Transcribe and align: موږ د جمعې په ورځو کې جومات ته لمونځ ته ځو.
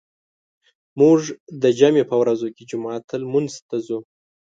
موږ 0.99 1.19
د 1.63 1.63
جمعې 1.79 2.03
په 2.11 2.15
ورځو 2.21 2.47
کې 2.55 2.67
جومات 2.69 3.01
ته 3.09 3.15
لمونځ 3.21 3.51
ته 3.69 3.75
ځو. 3.85 3.99